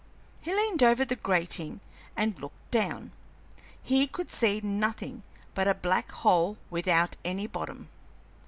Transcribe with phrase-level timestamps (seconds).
[0.41, 1.79] He leaned over the grating
[2.17, 3.11] and looked down;
[3.83, 5.21] he could see nothing
[5.53, 7.87] but a black hole without any bottom.